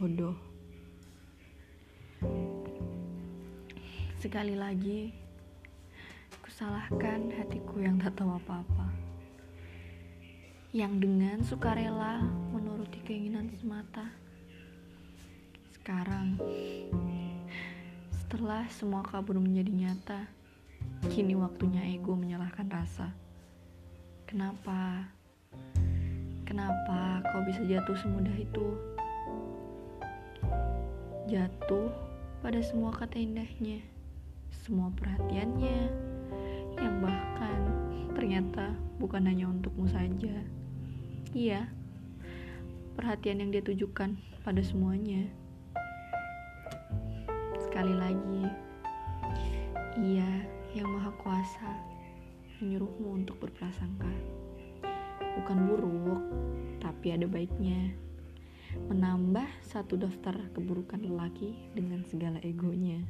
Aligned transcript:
bodoh. 0.00 0.32
Sekali 4.16 4.56
lagi, 4.56 5.12
kusalahkan 6.40 7.28
hatiku 7.36 7.84
yang 7.84 8.00
tak 8.00 8.16
tahu 8.16 8.32
apa-apa. 8.40 8.88
Yang 10.72 10.92
dengan 11.04 11.38
sukarela 11.44 12.24
menuruti 12.48 13.04
keinginan 13.04 13.52
semata. 13.60 14.08
Sekarang, 15.76 16.40
setelah 18.16 18.64
semua 18.72 19.04
kabur 19.04 19.36
menjadi 19.36 19.72
nyata, 19.72 20.20
kini 21.12 21.36
waktunya 21.36 21.84
ego 21.92 22.16
menyalahkan 22.16 22.72
rasa. 22.72 23.12
Kenapa? 24.24 25.12
Kenapa 26.50 27.22
kau 27.30 27.46
bisa 27.46 27.62
jatuh 27.62 27.94
semudah 27.94 28.34
itu? 28.34 28.66
Jatuh 31.30 31.94
pada 32.42 32.58
semua 32.58 32.90
kata 32.90 33.22
indahnya 33.22 33.78
semua 34.50 34.90
perhatiannya 34.98 35.78
yang 36.74 36.94
bahkan 36.98 37.60
ternyata 38.18 38.74
bukan 38.98 39.30
hanya 39.30 39.46
untukmu 39.46 39.86
saja. 39.86 40.42
Iya, 41.30 41.70
perhatian 42.98 43.46
yang 43.46 43.54
dia 43.54 43.62
tujukan 43.62 44.18
pada 44.42 44.58
semuanya. 44.58 45.30
Sekali 47.62 47.94
lagi, 47.94 48.44
ia 50.02 50.30
yang 50.74 50.90
maha 50.90 51.14
kuasa 51.22 51.70
menyuruhmu 52.58 53.22
untuk 53.22 53.38
berprasangka. 53.38 54.39
Bukan 55.40 55.72
buruk, 55.72 56.22
tapi 56.84 57.16
ada 57.16 57.24
baiknya. 57.24 57.96
Menambah 58.92 59.48
satu 59.64 59.96
daftar 59.96 60.36
keburukan 60.52 61.00
lelaki 61.00 61.56
dengan 61.72 62.04
segala 62.04 62.36
egonya. 62.44 63.00